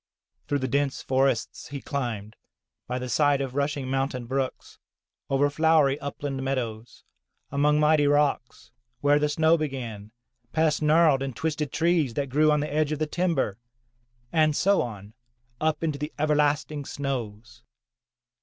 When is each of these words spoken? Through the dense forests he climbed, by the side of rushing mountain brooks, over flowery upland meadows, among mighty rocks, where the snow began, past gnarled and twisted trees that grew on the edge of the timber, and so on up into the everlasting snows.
Through 0.47 0.57
the 0.57 0.67
dense 0.67 1.03
forests 1.03 1.67
he 1.67 1.79
climbed, 1.79 2.35
by 2.87 2.97
the 2.97 3.07
side 3.07 3.39
of 3.39 3.53
rushing 3.53 3.87
mountain 3.87 4.25
brooks, 4.25 4.79
over 5.29 5.47
flowery 5.47 5.99
upland 5.99 6.41
meadows, 6.41 7.03
among 7.51 7.79
mighty 7.79 8.07
rocks, 8.07 8.71
where 9.01 9.19
the 9.19 9.29
snow 9.29 9.57
began, 9.59 10.11
past 10.53 10.81
gnarled 10.81 11.21
and 11.21 11.35
twisted 11.35 11.71
trees 11.71 12.15
that 12.15 12.29
grew 12.29 12.49
on 12.51 12.61
the 12.61 12.73
edge 12.73 12.91
of 12.91 12.97
the 12.97 13.05
timber, 13.05 13.59
and 14.33 14.55
so 14.55 14.81
on 14.81 15.13
up 15.59 15.83
into 15.83 15.99
the 15.99 16.11
everlasting 16.17 16.83
snows. 16.83 17.61